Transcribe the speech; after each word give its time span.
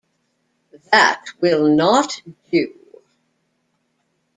That 0.91 1.25
will 1.41 1.67
not 1.75 2.23
do. 2.51 2.73